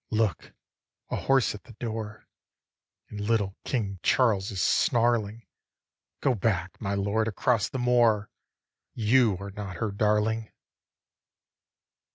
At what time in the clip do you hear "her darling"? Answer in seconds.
9.75-10.49